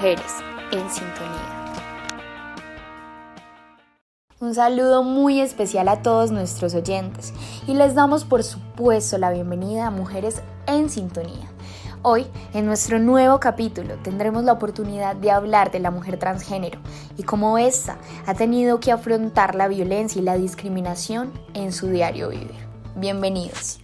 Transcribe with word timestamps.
Mujeres 0.00 0.32
en 0.72 0.90
Sintonía. 0.90 1.74
Un 4.40 4.54
saludo 4.54 5.02
muy 5.02 5.42
especial 5.42 5.88
a 5.88 6.00
todos 6.00 6.30
nuestros 6.30 6.74
oyentes 6.74 7.34
y 7.66 7.74
les 7.74 7.94
damos 7.94 8.24
por 8.24 8.42
supuesto 8.42 9.18
la 9.18 9.30
bienvenida 9.30 9.88
a 9.88 9.90
Mujeres 9.90 10.40
en 10.66 10.88
Sintonía. 10.88 11.52
Hoy, 12.00 12.26
en 12.54 12.64
nuestro 12.64 12.98
nuevo 12.98 13.40
capítulo, 13.40 13.96
tendremos 14.02 14.42
la 14.44 14.54
oportunidad 14.54 15.16
de 15.16 15.32
hablar 15.32 15.70
de 15.70 15.80
la 15.80 15.90
mujer 15.90 16.18
transgénero 16.18 16.80
y 17.18 17.24
cómo 17.24 17.58
ésta 17.58 17.98
ha 18.24 18.32
tenido 18.32 18.80
que 18.80 18.92
afrontar 18.92 19.54
la 19.54 19.68
violencia 19.68 20.18
y 20.18 20.24
la 20.24 20.38
discriminación 20.38 21.30
en 21.52 21.74
su 21.74 21.88
diario 21.88 22.30
vivir. 22.30 22.54
Bienvenidos. 22.96 23.80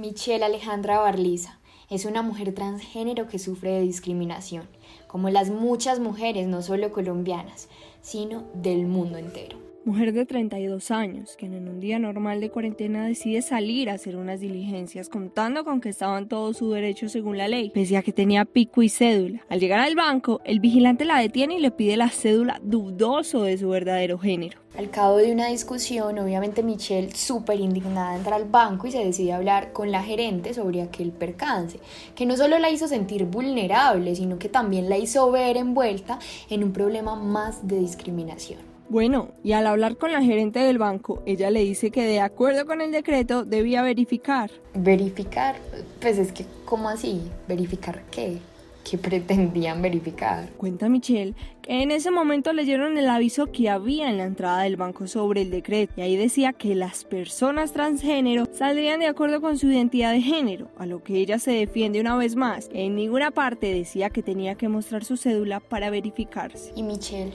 Michelle 0.00 0.46
Alejandra 0.46 0.98
Barliza 0.98 1.58
es 1.90 2.06
una 2.06 2.22
mujer 2.22 2.54
transgénero 2.54 3.28
que 3.28 3.38
sufre 3.38 3.72
de 3.72 3.82
discriminación, 3.82 4.66
como 5.06 5.28
las 5.28 5.50
muchas 5.50 6.00
mujeres 6.00 6.46
no 6.46 6.62
solo 6.62 6.90
colombianas, 6.90 7.68
sino 8.00 8.44
del 8.54 8.86
mundo 8.86 9.18
entero. 9.18 9.69
Mujer 9.86 10.12
de 10.12 10.26
32 10.26 10.90
años, 10.90 11.36
que 11.38 11.46
en 11.46 11.66
un 11.66 11.80
día 11.80 11.98
normal 11.98 12.38
de 12.42 12.50
cuarentena 12.50 13.06
decide 13.06 13.40
salir 13.40 13.88
a 13.88 13.94
hacer 13.94 14.14
unas 14.16 14.38
diligencias 14.38 15.08
contando 15.08 15.64
con 15.64 15.80
que 15.80 15.88
estaban 15.88 16.28
todos 16.28 16.58
sus 16.58 16.74
derechos 16.74 17.12
según 17.12 17.38
la 17.38 17.48
ley, 17.48 17.70
pese 17.70 17.96
a 17.96 18.02
que 18.02 18.12
tenía 18.12 18.44
pico 18.44 18.82
y 18.82 18.90
cédula. 18.90 19.40
Al 19.48 19.58
llegar 19.58 19.80
al 19.80 19.94
banco, 19.94 20.42
el 20.44 20.60
vigilante 20.60 21.06
la 21.06 21.18
detiene 21.18 21.54
y 21.54 21.60
le 21.60 21.70
pide 21.70 21.96
la 21.96 22.10
cédula 22.10 22.60
dudoso 22.62 23.44
de 23.44 23.56
su 23.56 23.70
verdadero 23.70 24.18
género. 24.18 24.58
Al 24.76 24.90
cabo 24.90 25.16
de 25.16 25.32
una 25.32 25.46
discusión, 25.46 26.18
obviamente 26.18 26.62
Michelle, 26.62 27.14
súper 27.14 27.58
indignada, 27.58 28.16
entra 28.16 28.36
al 28.36 28.44
banco 28.44 28.86
y 28.86 28.92
se 28.92 29.02
decide 29.02 29.32
hablar 29.32 29.72
con 29.72 29.90
la 29.90 30.02
gerente 30.02 30.52
sobre 30.52 30.82
aquel 30.82 31.10
percance, 31.10 31.80
que 32.14 32.26
no 32.26 32.36
solo 32.36 32.58
la 32.58 32.68
hizo 32.68 32.86
sentir 32.86 33.24
vulnerable, 33.24 34.14
sino 34.14 34.38
que 34.38 34.50
también 34.50 34.90
la 34.90 34.98
hizo 34.98 35.30
ver 35.30 35.56
envuelta 35.56 36.18
en 36.50 36.64
un 36.64 36.72
problema 36.74 37.16
más 37.16 37.66
de 37.66 37.78
discriminación. 37.78 38.69
Bueno, 38.90 39.28
y 39.44 39.52
al 39.52 39.68
hablar 39.68 39.96
con 39.98 40.12
la 40.12 40.20
gerente 40.20 40.58
del 40.58 40.78
banco, 40.78 41.22
ella 41.24 41.48
le 41.50 41.60
dice 41.60 41.92
que 41.92 42.04
de 42.04 42.18
acuerdo 42.18 42.66
con 42.66 42.80
el 42.80 42.90
decreto 42.90 43.44
debía 43.44 43.82
verificar. 43.82 44.50
¿Verificar? 44.74 45.54
Pues 46.00 46.18
es 46.18 46.32
que, 46.32 46.44
¿cómo 46.64 46.88
así? 46.88 47.22
¿Verificar 47.46 48.02
qué? 48.10 48.38
¿Qué 48.82 48.98
pretendían 48.98 49.80
verificar? 49.80 50.48
Cuenta 50.56 50.88
Michelle 50.88 51.34
que 51.62 51.82
en 51.82 51.92
ese 51.92 52.10
momento 52.10 52.52
leyeron 52.52 52.98
el 52.98 53.08
aviso 53.08 53.52
que 53.52 53.70
había 53.70 54.10
en 54.10 54.18
la 54.18 54.24
entrada 54.24 54.62
del 54.62 54.74
banco 54.74 55.06
sobre 55.06 55.42
el 55.42 55.52
decreto 55.52 55.92
y 55.96 56.00
ahí 56.00 56.16
decía 56.16 56.52
que 56.52 56.74
las 56.74 57.04
personas 57.04 57.72
transgénero 57.72 58.48
saldrían 58.52 58.98
de 58.98 59.06
acuerdo 59.06 59.40
con 59.40 59.56
su 59.56 59.70
identidad 59.70 60.10
de 60.10 60.22
género, 60.22 60.68
a 60.76 60.86
lo 60.86 61.04
que 61.04 61.18
ella 61.18 61.38
se 61.38 61.52
defiende 61.52 62.00
una 62.00 62.16
vez 62.16 62.34
más. 62.34 62.68
En 62.72 62.96
ninguna 62.96 63.30
parte 63.30 63.72
decía 63.72 64.10
que 64.10 64.24
tenía 64.24 64.56
que 64.56 64.68
mostrar 64.68 65.04
su 65.04 65.16
cédula 65.16 65.60
para 65.60 65.90
verificarse. 65.90 66.72
Y 66.74 66.82
Michelle, 66.82 67.34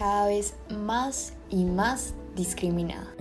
cada 0.00 0.28
vez 0.28 0.54
más 0.70 1.34
y 1.50 1.66
más 1.66 2.14
discriminada. 2.34 3.14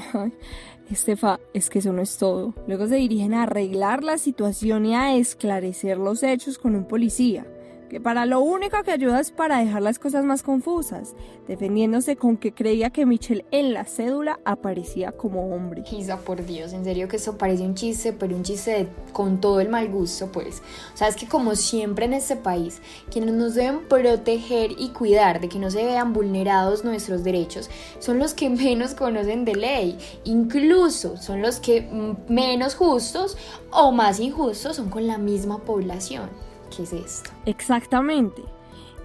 Estefa, 0.89 1.37
es 1.53 1.69
que 1.69 1.79
eso 1.79 1.91
no 1.91 2.01
es 2.01 2.17
todo. 2.17 2.53
Luego 2.67 2.87
se 2.87 2.95
dirigen 2.95 3.33
a 3.33 3.43
arreglar 3.43 4.01
la 4.01 4.17
situación 4.17 4.85
y 4.85 4.95
a 4.95 5.13
esclarecer 5.13 5.97
los 5.97 6.23
hechos 6.23 6.57
con 6.57 6.75
un 6.75 6.85
policía 6.85 7.45
que 7.89 7.99
para 7.99 8.25
lo 8.25 8.39
único 8.39 8.81
que 8.83 8.91
ayuda 8.91 9.19
es 9.19 9.31
para 9.31 9.59
dejar 9.59 9.81
las 9.81 9.99
cosas 9.99 10.23
más 10.23 10.43
confusas, 10.43 11.15
defendiéndose 11.47 12.15
con 12.15 12.37
que 12.37 12.53
creía 12.53 12.91
que 12.91 13.05
Michelle 13.05 13.45
en 13.51 13.73
la 13.73 13.83
cédula 13.85 14.39
aparecía 14.45 15.11
como 15.11 15.53
hombre. 15.53 15.83
Isa, 15.91 16.17
por 16.17 16.45
Dios, 16.45 16.71
en 16.73 16.85
serio 16.85 17.07
que 17.07 17.17
eso 17.17 17.37
parece 17.37 17.63
un 17.63 17.75
chiste, 17.75 18.13
pero 18.13 18.35
un 18.35 18.43
chiste 18.43 18.87
con 19.11 19.41
todo 19.41 19.59
el 19.59 19.69
mal 19.69 19.89
gusto, 19.89 20.31
pues. 20.31 20.61
O 20.93 20.97
sea, 20.97 21.07
es 21.07 21.15
que 21.15 21.27
como 21.27 21.55
siempre 21.55 22.05
en 22.05 22.13
este 22.13 22.35
país, 22.35 22.81
quienes 23.11 23.33
nos 23.33 23.55
deben 23.55 23.87
proteger 23.87 24.71
y 24.77 24.89
cuidar 24.89 25.41
de 25.41 25.49
que 25.49 25.59
no 25.59 25.71
se 25.71 25.83
vean 25.83 26.13
vulnerados 26.13 26.83
nuestros 26.83 27.23
derechos, 27.23 27.69
son 27.97 28.19
los 28.19 28.33
que 28.33 28.49
menos 28.49 28.93
conocen 28.93 29.45
de 29.45 29.55
ley, 29.55 29.97
incluso 30.23 31.17
son 31.17 31.41
los 31.41 31.59
que 31.59 31.89
menos 32.27 32.75
justos 32.75 33.37
o 33.71 33.91
más 33.91 34.19
injustos 34.19 34.75
son 34.75 34.89
con 34.89 35.07
la 35.07 35.17
misma 35.17 35.57
población. 35.59 36.48
¿Qué 36.75 36.83
es 36.83 36.93
esto? 36.93 37.31
Exactamente. 37.45 38.41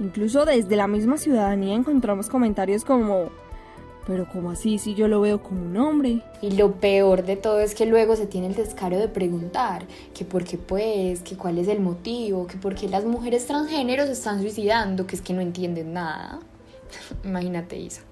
Incluso 0.00 0.44
desde 0.44 0.76
la 0.76 0.88
misma 0.88 1.16
ciudadanía 1.16 1.75
encontramos 1.75 2.28
comentarios 2.28 2.84
como, 2.84 3.30
pero 4.06 4.28
como 4.28 4.50
así 4.50 4.78
si 4.78 4.94
yo 4.94 5.08
lo 5.08 5.20
veo 5.20 5.42
como 5.42 5.62
un 5.62 5.76
hombre? 5.76 6.22
Y 6.42 6.52
lo 6.52 6.72
peor 6.72 7.25
de 7.25 7.36
todo 7.36 7.60
es 7.60 7.75
que 7.75 7.86
luego 7.86 8.16
se 8.16 8.26
tiene 8.26 8.48
el 8.48 8.54
descaro 8.54 8.98
de 8.98 9.08
preguntar 9.08 9.84
que 10.12 10.25
por 10.25 10.44
qué 10.44 10.58
pues, 10.58 11.20
que 11.20 11.36
cuál 11.36 11.58
es 11.58 11.69
el 11.69 11.80
motivo, 11.80 12.47
que 12.47 12.56
por 12.56 12.75
qué 12.75 12.88
las 12.88 13.04
mujeres 13.04 13.47
transgéneros 13.47 14.06
se 14.06 14.12
están 14.12 14.41
suicidando, 14.41 15.06
que 15.06 15.16
es 15.16 15.22
que 15.22 15.32
no 15.32 15.41
entienden 15.41 15.92
nada. 15.92 16.41
Imagínate, 17.25 17.78
Isa. 17.78 18.02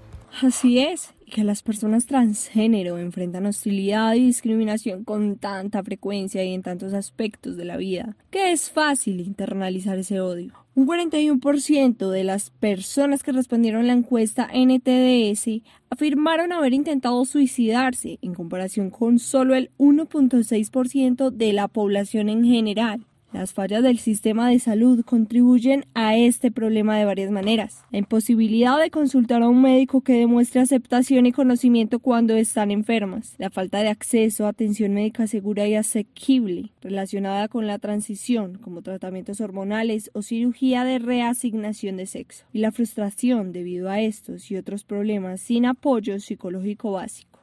Así 0.41 0.79
es, 0.79 1.13
que 1.33 1.43
las 1.43 1.63
personas 1.63 2.05
transgénero 2.05 2.99
enfrentan 2.99 3.47
hostilidad 3.47 4.13
y 4.13 4.27
discriminación 4.27 5.03
con 5.03 5.37
tanta 5.37 5.81
frecuencia 5.81 6.43
y 6.43 6.53
en 6.53 6.61
tantos 6.61 6.93
aspectos 6.93 7.57
de 7.57 7.65
la 7.65 7.75
vida, 7.75 8.15
que 8.29 8.51
es 8.51 8.69
fácil 8.69 9.19
internalizar 9.19 9.97
ese 9.97 10.21
odio. 10.21 10.53
Un 10.75 10.87
41% 10.87 12.11
de 12.11 12.23
las 12.23 12.51
personas 12.51 13.23
que 13.23 13.31
respondieron 13.31 13.87
la 13.87 13.93
encuesta 13.93 14.47
NTDS 14.53 15.63
afirmaron 15.89 16.53
haber 16.53 16.73
intentado 16.73 17.25
suicidarse, 17.25 18.19
en 18.21 18.35
comparación 18.35 18.91
con 18.91 19.17
solo 19.17 19.55
el 19.55 19.71
1.6% 19.79 21.31
de 21.31 21.53
la 21.53 21.67
población 21.67 22.29
en 22.29 22.45
general. 22.45 23.07
Las 23.33 23.51
fallas 23.51 23.81
del 23.81 23.97
sistema 23.97 24.47
de 24.47 24.59
salud 24.59 25.03
contribuyen 25.03 25.85
a 25.95 26.15
este 26.15 26.51
problema 26.51 26.99
de 26.99 27.05
varias 27.05 27.31
maneras. 27.31 27.83
La 27.89 27.97
imposibilidad 27.97 28.79
de 28.79 28.91
consultar 28.91 29.41
a 29.41 29.49
un 29.49 29.59
médico 29.59 30.01
que 30.01 30.13
demuestre 30.13 30.61
aceptación 30.61 31.25
y 31.25 31.31
conocimiento 31.31 31.97
cuando 31.97 32.35
están 32.35 32.69
enfermas. 32.69 33.33
La 33.39 33.49
falta 33.49 33.79
de 33.79 33.89
acceso 33.89 34.45
a 34.45 34.49
atención 34.49 34.93
médica 34.93 35.25
segura 35.25 35.67
y 35.67 35.73
asequible 35.73 36.69
relacionada 36.79 37.47
con 37.47 37.65
la 37.65 37.79
transición, 37.79 38.59
como 38.59 38.83
tratamientos 38.83 39.41
hormonales 39.41 40.11
o 40.13 40.21
cirugía 40.21 40.83
de 40.83 40.99
reasignación 40.99 41.97
de 41.97 42.05
sexo. 42.05 42.45
Y 42.53 42.59
la 42.59 42.71
frustración 42.71 43.51
debido 43.51 43.89
a 43.89 43.99
estos 43.99 44.51
y 44.51 44.57
otros 44.57 44.83
problemas 44.83 45.41
sin 45.41 45.65
apoyo 45.65 46.19
psicológico 46.19 46.91
básico. 46.91 47.39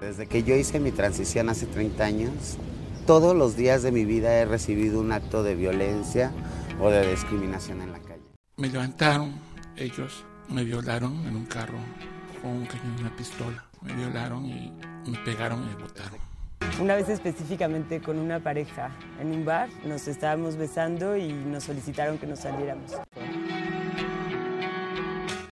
Desde 0.00 0.28
que 0.28 0.44
yo 0.44 0.54
hice 0.54 0.78
mi 0.78 0.92
transición 0.92 1.48
hace 1.48 1.66
30 1.66 2.04
años, 2.04 2.58
todos 3.06 3.36
los 3.36 3.56
días 3.56 3.84
de 3.84 3.92
mi 3.92 4.04
vida 4.04 4.34
he 4.34 4.44
recibido 4.44 4.98
un 5.00 5.12
acto 5.12 5.44
de 5.44 5.54
violencia 5.54 6.32
o 6.80 6.90
de 6.90 7.08
discriminación 7.08 7.80
en 7.80 7.92
la 7.92 8.00
calle. 8.00 8.20
Me 8.56 8.68
levantaron, 8.68 9.32
ellos 9.76 10.24
me 10.48 10.64
violaron 10.64 11.24
en 11.24 11.36
un 11.36 11.46
carro 11.46 11.78
con 12.42 12.50
un 12.50 12.66
cañón 12.66 12.96
y 12.98 13.00
una 13.02 13.16
pistola. 13.16 13.64
Me 13.80 13.94
violaron 13.94 14.44
y 14.46 14.72
me 15.06 15.18
pegaron 15.18 15.62
y 15.62 15.66
me 15.66 15.74
botaron. 15.76 16.18
Una 16.80 16.96
vez 16.96 17.08
específicamente 17.08 18.00
con 18.00 18.18
una 18.18 18.40
pareja 18.40 18.90
en 19.20 19.30
un 19.30 19.44
bar, 19.44 19.68
nos 19.84 20.08
estábamos 20.08 20.56
besando 20.56 21.16
y 21.16 21.32
nos 21.32 21.64
solicitaron 21.64 22.18
que 22.18 22.26
nos 22.26 22.40
saliéramos 22.40 22.92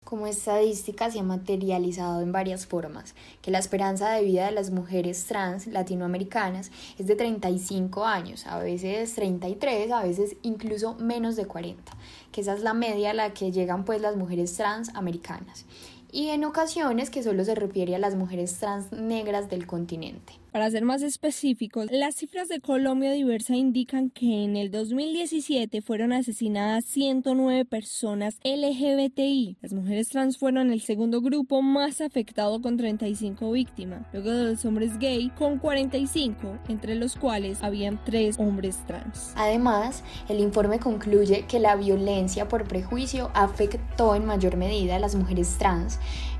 como 0.06 0.28
estadística 0.28 1.10
se 1.10 1.18
ha 1.18 1.24
materializado 1.24 2.22
en 2.22 2.30
varias 2.30 2.64
formas, 2.64 3.16
que 3.42 3.50
la 3.50 3.58
esperanza 3.58 4.12
de 4.12 4.22
vida 4.22 4.46
de 4.46 4.52
las 4.52 4.70
mujeres 4.70 5.24
trans 5.24 5.66
latinoamericanas 5.66 6.70
es 6.96 7.08
de 7.08 7.16
35 7.16 8.04
años, 8.04 8.46
a 8.46 8.60
veces 8.60 9.12
33, 9.16 9.90
a 9.90 10.04
veces 10.04 10.36
incluso 10.42 10.94
menos 10.94 11.34
de 11.34 11.46
40, 11.46 11.92
que 12.30 12.40
esa 12.40 12.54
es 12.54 12.62
la 12.62 12.72
media 12.72 13.10
a 13.10 13.14
la 13.14 13.34
que 13.34 13.50
llegan 13.50 13.84
pues 13.84 14.00
las 14.00 14.16
mujeres 14.16 14.54
trans 14.54 14.94
americanas, 14.94 15.64
y 16.12 16.28
en 16.28 16.44
ocasiones 16.44 17.10
que 17.10 17.24
solo 17.24 17.44
se 17.44 17.56
refiere 17.56 17.96
a 17.96 17.98
las 17.98 18.14
mujeres 18.14 18.56
trans 18.58 18.92
negras 18.92 19.50
del 19.50 19.66
continente. 19.66 20.34
Para 20.56 20.70
ser 20.70 20.86
más 20.86 21.02
específicos, 21.02 21.88
las 21.90 22.14
cifras 22.14 22.48
de 22.48 22.62
Colombia 22.62 23.12
Diversa 23.12 23.54
indican 23.54 24.08
que 24.08 24.42
en 24.42 24.56
el 24.56 24.70
2017 24.70 25.82
fueron 25.82 26.14
asesinadas 26.14 26.86
109 26.86 27.66
personas 27.66 28.38
LGBTI. 28.42 29.58
Las 29.60 29.74
mujeres 29.74 30.08
trans 30.08 30.38
fueron 30.38 30.70
el 30.70 30.80
segundo 30.80 31.20
grupo 31.20 31.60
más 31.60 32.00
afectado 32.00 32.62
con 32.62 32.78
35 32.78 33.52
víctimas, 33.52 34.06
luego 34.14 34.30
de 34.30 34.52
los 34.52 34.64
hombres 34.64 34.98
gay 34.98 35.28
con 35.36 35.58
45, 35.58 36.56
entre 36.70 36.94
los 36.94 37.16
cuales 37.16 37.62
habían 37.62 38.02
tres 38.02 38.38
hombres 38.38 38.78
trans. 38.86 39.34
Además, 39.36 40.04
el 40.30 40.40
informe 40.40 40.78
concluye 40.78 41.44
que 41.46 41.60
la 41.60 41.76
violencia 41.76 42.48
por 42.48 42.66
prejuicio 42.66 43.30
afectó 43.34 44.14
en 44.14 44.24
mayor 44.24 44.56
medida 44.56 44.96
a 44.96 45.00
las 45.00 45.16
mujeres 45.16 45.58
trans 45.58 45.98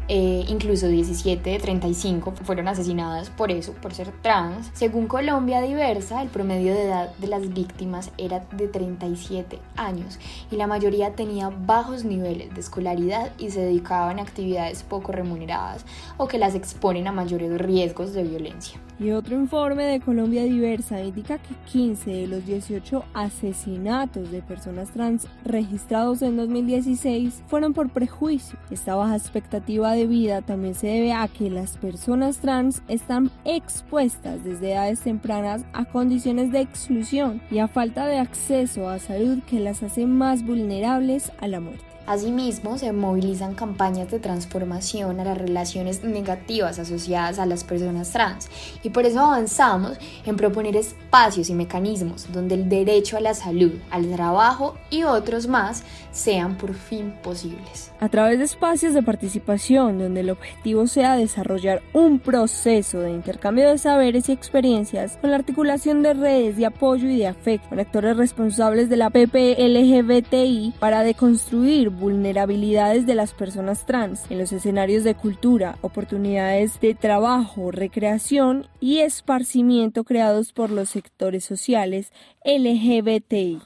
eh, 0.08 0.44
incluso 0.49 0.88
17 0.88 1.50
de 1.50 1.58
35 1.58 2.32
fueron 2.44 2.69
asesinadas 2.69 3.31
por 3.31 3.50
eso, 3.50 3.73
por 3.73 3.93
ser 3.93 4.12
trans. 4.23 4.70
Según 4.73 5.08
Colombia 5.08 5.61
Diversa, 5.61 6.23
el 6.23 6.29
promedio 6.29 6.75
de 6.75 6.85
edad 6.85 7.14
de 7.17 7.26
las 7.26 7.53
víctimas 7.53 8.11
era 8.17 8.41
de 8.53 8.69
37 8.69 9.58
años 9.76 10.19
y 10.50 10.56
la 10.56 10.67
mayoría 10.67 11.14
tenía 11.14 11.49
bajos 11.50 12.05
niveles 12.05 12.55
de 12.55 12.61
escolaridad 12.61 13.32
y 13.38 13.50
se 13.50 13.61
dedicaban 13.61 14.19
a 14.19 14.23
actividades 14.23 14.82
poco 14.82 15.12
remuneradas 15.12 15.85
o 16.17 16.29
que 16.29 16.38
las 16.38 16.55
exponen 16.55 17.09
a 17.09 17.12
mayores 17.12 17.59
riesgos 17.59 18.12
de 18.12 18.23
violencia. 18.23 18.81
Y 18.99 19.11
otro 19.11 19.37
informe 19.37 19.85
de 19.85 20.00
Colombia 20.00 20.44
Diversa 20.44 21.02
indica 21.02 21.37
que 21.37 21.55
15 21.70 22.11
de 22.11 22.26
los 22.29 22.47
18 22.47 23.05
asesinatos 23.12 24.31
de 24.31 24.41
personas 24.41 24.91
trans 24.91 25.26
registrados 25.44 26.23
en 26.23 26.37
2016 26.37 27.43
fueron 27.47 27.75
por 27.75 27.91
prejuicio. 27.91 28.59
Esta 28.70 28.94
baja 28.94 29.17
expectativa 29.17 29.93
de 29.93 29.95
vida 30.04 30.43
también 30.43 30.75
se 30.75 30.88
debe 30.88 31.12
a 31.12 31.28
que 31.28 31.48
las 31.48 31.78
personas 31.78 32.38
trans 32.38 32.82
están 32.88 33.31
expuestas 33.44 34.43
desde 34.43 34.72
edades 34.72 35.00
tempranas 35.00 35.64
a 35.72 35.84
condiciones 35.84 36.50
de 36.50 36.60
exclusión 36.60 37.40
y 37.50 37.60
a 37.60 37.69
falta 37.69 38.06
de 38.06 38.19
acceso 38.19 38.88
a 38.88 38.98
salud 38.98 39.38
que 39.48 39.60
las 39.60 39.84
hace 39.84 40.06
más 40.06 40.44
vulnerables 40.44 41.31
a 41.40 41.46
la 41.46 41.60
muerte. 41.60 41.84
Asimismo, 42.06 42.78
se 42.78 42.93
movilizan 42.93 43.54
campañas 43.54 44.10
de 44.12 44.20
transformación 44.20 45.19
a 45.19 45.25
las 45.25 45.38
relaciones 45.38 46.04
negativas 46.04 46.78
asociadas 46.78 47.40
a 47.40 47.46
las 47.46 47.64
personas 47.64 48.12
trans 48.12 48.49
y 48.84 48.90
por 48.90 49.06
eso 49.06 49.20
avanzamos 49.20 49.99
en 50.25 50.37
proponer 50.37 50.76
espacios 51.16 51.48
y 51.48 51.54
mecanismos 51.54 52.30
donde 52.30 52.56
el 52.56 52.68
derecho 52.68 53.16
a 53.16 53.20
la 53.20 53.32
salud, 53.32 53.72
al 53.90 54.10
trabajo 54.10 54.76
y 54.90 55.04
otros 55.04 55.46
más 55.46 55.82
sean 56.12 56.58
por 56.58 56.74
fin 56.74 57.14
posibles. 57.22 57.90
A 58.00 58.10
través 58.10 58.38
de 58.38 58.44
espacios 58.44 58.92
de 58.92 59.02
participación 59.02 59.98
donde 59.98 60.20
el 60.20 60.28
objetivo 60.28 60.86
sea 60.86 61.16
desarrollar 61.16 61.82
un 61.94 62.18
proceso 62.18 63.00
de 63.00 63.12
intercambio 63.12 63.70
de 63.70 63.78
saberes 63.78 64.28
y 64.28 64.32
experiencias 64.32 65.16
con 65.18 65.30
la 65.30 65.36
articulación 65.36 66.02
de 66.02 66.12
redes 66.12 66.58
de 66.58 66.66
apoyo 66.66 67.08
y 67.08 67.16
de 67.16 67.28
afecto 67.28 67.70
con 67.70 67.80
actores 67.80 68.16
responsables 68.16 68.90
de 68.90 68.96
la 68.96 69.08
PPLGBTI 69.08 70.74
para 70.78 71.02
deconstruir 71.02 71.88
vulnerabilidades 71.88 73.06
de 73.06 73.14
las 73.14 73.32
personas 73.32 73.86
trans 73.86 74.30
en 74.30 74.38
los 74.38 74.52
escenarios 74.52 75.02
de 75.02 75.14
cultura, 75.14 75.78
oportunidades 75.80 76.78
de 76.80 76.94
trabajo, 76.94 77.70
recreación 77.70 78.66
y 78.80 78.98
esparcimiento 78.98 80.04
creados 80.04 80.52
por 80.52 80.68
los 80.70 80.94
sectores 81.06 81.44
sociales 81.44 82.12
LGBTI. 82.44 83.61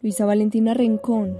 Luisa 0.00 0.26
Valentina 0.26 0.74
Rincón, 0.74 1.36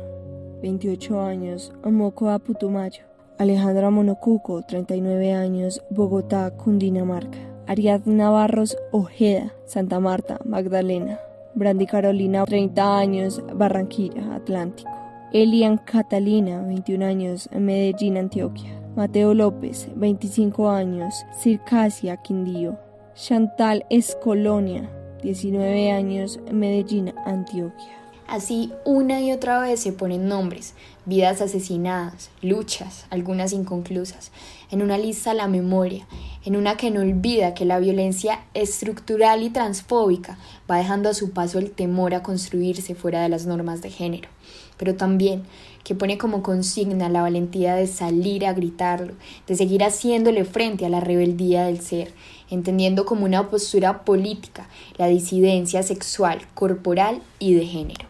28 0.62 1.20
años, 1.20 1.72
Omocoa 1.84 2.38
Putumayo. 2.40 3.04
Alejandra 3.38 3.90
Monocuco, 3.90 4.62
39 4.62 5.32
años, 5.32 5.82
Bogotá, 5.90 6.50
Cundinamarca. 6.56 7.38
Ariadna 7.66 8.24
Navarros 8.24 8.76
Ojeda, 8.92 9.52
Santa 9.66 10.00
Marta, 10.00 10.38
Magdalena. 10.44 11.20
Brandy 11.54 11.86
Carolina, 11.86 12.44
30 12.44 12.98
años, 12.98 13.42
Barranquilla, 13.54 14.34
Atlántico. 14.34 14.93
Elian 15.34 15.78
Catalina, 15.78 16.62
21 16.62 17.04
años, 17.04 17.48
Medellín, 17.50 18.18
Antioquia. 18.18 18.80
Mateo 18.94 19.34
López, 19.34 19.88
25 19.96 20.70
años, 20.70 21.26
Circasia, 21.36 22.18
Quindío. 22.18 22.78
Chantal 23.16 23.84
Escolonia, 23.90 24.88
19 25.24 25.90
años, 25.90 26.38
Medellín, 26.52 27.12
Antioquia. 27.26 27.98
Así 28.28 28.72
una 28.84 29.20
y 29.20 29.32
otra 29.32 29.58
vez 29.58 29.80
se 29.80 29.92
ponen 29.92 30.28
nombres, 30.28 30.74
vidas 31.04 31.42
asesinadas, 31.42 32.30
luchas, 32.40 33.06
algunas 33.10 33.52
inconclusas, 33.52 34.30
en 34.70 34.82
una 34.82 34.98
lista 34.98 35.34
la 35.34 35.48
memoria, 35.48 36.06
en 36.44 36.54
una 36.54 36.76
que 36.76 36.90
no 36.90 37.00
olvida 37.00 37.54
que 37.54 37.64
la 37.64 37.80
violencia 37.80 38.44
estructural 38.54 39.42
y 39.42 39.50
transfóbica 39.50 40.38
va 40.70 40.78
dejando 40.78 41.08
a 41.08 41.14
su 41.14 41.32
paso 41.32 41.58
el 41.58 41.72
temor 41.72 42.14
a 42.14 42.22
construirse 42.22 42.94
fuera 42.94 43.20
de 43.20 43.28
las 43.28 43.46
normas 43.46 43.82
de 43.82 43.90
género, 43.90 44.28
pero 44.76 44.94
también 44.94 45.42
que 45.84 45.94
pone 45.94 46.16
como 46.16 46.42
consigna 46.42 47.08
la 47.08 47.22
valentía 47.22 47.74
de 47.74 47.86
salir 47.86 48.46
a 48.46 48.54
gritarlo, 48.54 49.12
de 49.46 49.54
seguir 49.54 49.84
haciéndole 49.84 50.44
frente 50.44 50.86
a 50.86 50.88
la 50.88 51.00
rebeldía 51.00 51.64
del 51.66 51.80
ser, 51.80 52.12
entendiendo 52.50 53.04
como 53.04 53.24
una 53.26 53.50
postura 53.50 54.04
política 54.04 54.66
la 54.96 55.06
disidencia 55.06 55.82
sexual, 55.82 56.40
corporal 56.54 57.22
y 57.38 57.54
de 57.54 57.66
género. 57.66 58.06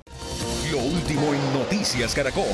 Lo 0.71 0.79
último 0.79 1.35
en 1.35 1.53
Noticias 1.59 2.15
Caracol. 2.15 2.45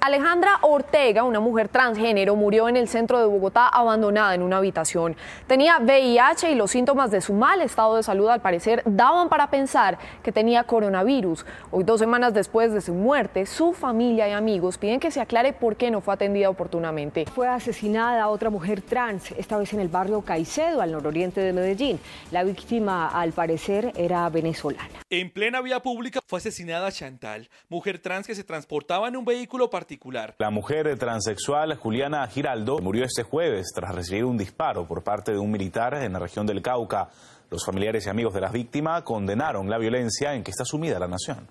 Alejandra 0.00 0.58
Ortega, 0.62 1.22
una 1.22 1.40
mujer 1.40 1.68
transgénero, 1.68 2.36
murió 2.36 2.68
en 2.68 2.76
el 2.76 2.88
centro 2.88 3.18
de 3.20 3.26
Bogotá 3.26 3.68
abandonada 3.68 4.34
en 4.34 4.42
una 4.42 4.58
habitación. 4.58 5.16
Tenía 5.46 5.78
VIH 5.78 6.50
y 6.50 6.54
los 6.54 6.70
síntomas 6.70 7.10
de 7.10 7.20
su 7.20 7.32
mal 7.32 7.60
estado 7.60 7.96
de 7.96 8.02
salud 8.02 8.28
al 8.28 8.40
parecer 8.40 8.82
daban 8.86 9.28
para 9.28 9.50
pensar 9.50 9.98
que 10.22 10.32
tenía 10.32 10.64
coronavirus. 10.64 11.44
Hoy, 11.70 11.84
dos 11.84 12.00
semanas 12.00 12.34
después 12.34 12.72
de 12.72 12.80
su 12.80 12.94
muerte, 12.94 13.46
su 13.46 13.72
familia 13.72 14.28
y 14.28 14.32
amigos 14.32 14.78
piden 14.78 15.00
que 15.00 15.10
se 15.10 15.20
aclare 15.20 15.52
por 15.52 15.76
qué 15.76 15.90
no 15.90 16.00
fue 16.00 16.14
atendida 16.14 16.48
oportunamente. 16.48 17.26
Fue 17.34 17.48
asesinada 17.48 18.28
otra 18.28 18.50
mujer 18.50 18.82
trans, 18.82 19.32
esta 19.32 19.58
vez 19.58 19.72
en 19.72 19.80
el 19.80 19.88
barrio 19.88 20.22
Caicedo, 20.22 20.80
al 20.80 20.92
nororiente 20.92 21.40
de 21.40 21.52
Medellín. 21.52 22.00
La 22.30 22.44
víctima, 22.44 23.08
al 23.08 23.32
parecer, 23.32 23.92
era 23.96 24.28
venezolana. 24.28 24.88
En 25.10 25.30
plena 25.30 25.60
vía 25.60 25.80
pública 25.80 26.20
fue 26.26 26.38
asesinada 26.38 26.90
Chantal, 26.90 27.48
mujer 27.68 27.98
trans 27.98 28.26
que 28.26 28.34
se 28.34 28.44
transportaba 28.44 29.08
en 29.08 29.16
un 29.16 29.24
vehículo 29.24 29.70
particular 29.84 30.34
la 30.38 30.48
mujer 30.48 30.98
transexual 30.98 31.76
Juliana 31.76 32.26
Giraldo 32.26 32.78
murió 32.78 33.04
este 33.04 33.22
jueves 33.22 33.66
tras 33.74 33.94
recibir 33.94 34.24
un 34.24 34.38
disparo 34.38 34.86
por 34.86 35.04
parte 35.04 35.32
de 35.32 35.38
un 35.38 35.50
militar 35.50 35.92
en 36.02 36.14
la 36.14 36.18
región 36.18 36.46
del 36.46 36.62
Cauca. 36.62 37.10
Los 37.50 37.66
familiares 37.66 38.06
y 38.06 38.08
amigos 38.08 38.32
de 38.32 38.40
la 38.40 38.48
víctima 38.48 39.04
condenaron 39.04 39.68
la 39.68 39.76
violencia 39.76 40.34
en 40.34 40.42
que 40.42 40.52
está 40.52 40.64
sumida 40.64 40.98
la 40.98 41.06
nación. 41.06 41.48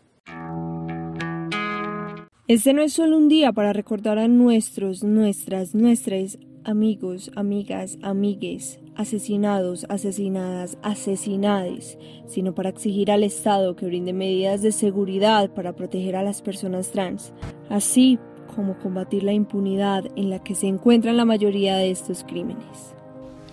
Este 2.47 2.74
no 2.74 2.81
es 2.81 2.94
solo 2.94 3.18
un 3.18 3.30
día 3.30 3.51
para 3.51 3.71
recordar 3.71 4.18
a 4.18 4.27
nuestros, 4.27 5.03
nuestras, 5.03 5.75
nuestras 5.75 6.39
amigos, 6.65 7.29
amigas, 7.36 7.97
amigues, 8.01 8.79
asesinados, 8.95 9.86
asesinadas, 9.90 10.78
asesinades, 10.81 11.98
sino 12.25 12.54
para 12.54 12.69
exigir 12.69 13.12
al 13.12 13.24
Estado 13.24 13.75
que 13.75 13.86
brinde 13.86 14.13
medidas 14.13 14.62
de 14.62 14.72
seguridad 14.72 15.50
para 15.50 15.75
proteger 15.75 16.16
a 16.16 16.24
las 16.24 16.42
personas 16.42 16.92
trans. 16.92 17.34
Así 17.69 18.19
como 18.56 18.78
combatir 18.80 19.24
la 19.24 19.34
impunidad 19.34 20.06
en 20.15 20.29
la 20.29 20.39
que 20.39 20.56
se 20.56 20.67
encuentran 20.67 21.17
la 21.17 21.25
mayoría 21.25 21.75
de 21.75 21.91
estos 21.91 22.24
crímenes. 22.24 22.96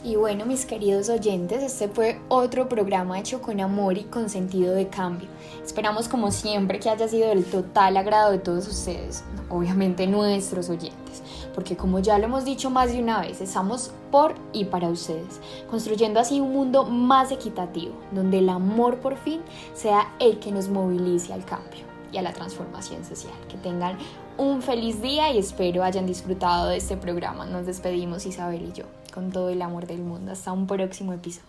Y 0.02 0.16
bueno, 0.16 0.46
mis 0.46 0.64
queridos 0.64 1.10
oyentes, 1.10 1.62
este 1.62 1.86
fue 1.86 2.18
otro 2.30 2.70
programa 2.70 3.18
hecho 3.18 3.42
con 3.42 3.60
amor 3.60 3.98
y 3.98 4.04
con 4.04 4.30
sentido 4.30 4.74
de 4.74 4.88
cambio. 4.88 5.28
Esperamos 5.62 6.08
como 6.08 6.30
siempre 6.30 6.80
que 6.80 6.88
haya 6.88 7.06
sido 7.06 7.28
del 7.28 7.44
total 7.44 7.98
agrado 7.98 8.30
de 8.30 8.38
todos 8.38 8.66
ustedes, 8.66 9.22
obviamente 9.50 10.06
nuestros 10.06 10.70
oyentes, 10.70 11.22
porque 11.54 11.76
como 11.76 11.98
ya 11.98 12.16
lo 12.16 12.24
hemos 12.24 12.46
dicho 12.46 12.70
más 12.70 12.90
de 12.92 13.02
una 13.02 13.20
vez, 13.20 13.42
estamos 13.42 13.92
por 14.10 14.36
y 14.54 14.64
para 14.64 14.88
ustedes, 14.88 15.38
construyendo 15.68 16.18
así 16.18 16.40
un 16.40 16.54
mundo 16.54 16.86
más 16.86 17.30
equitativo, 17.30 17.92
donde 18.10 18.38
el 18.38 18.48
amor 18.48 19.00
por 19.00 19.18
fin 19.18 19.42
sea 19.74 20.14
el 20.18 20.38
que 20.38 20.50
nos 20.50 20.68
movilice 20.68 21.34
al 21.34 21.44
cambio 21.44 21.90
y 22.10 22.16
a 22.16 22.22
la 22.22 22.32
transformación 22.32 23.04
social. 23.04 23.34
Que 23.48 23.58
tengan 23.58 23.98
un 24.40 24.62
feliz 24.62 25.02
día 25.02 25.30
y 25.30 25.38
espero 25.38 25.84
hayan 25.84 26.06
disfrutado 26.06 26.68
de 26.68 26.78
este 26.78 26.96
programa. 26.96 27.44
Nos 27.44 27.66
despedimos 27.66 28.24
Isabel 28.24 28.62
y 28.62 28.72
yo 28.72 28.84
con 29.12 29.30
todo 29.30 29.50
el 29.50 29.60
amor 29.60 29.86
del 29.86 30.00
mundo. 30.00 30.32
Hasta 30.32 30.50
un 30.50 30.66
próximo 30.66 31.12
episodio. 31.12 31.44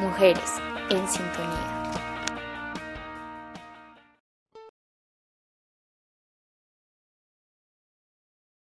Mujeres 0.00 0.50
en 0.90 1.08
sintonía. 1.08 1.77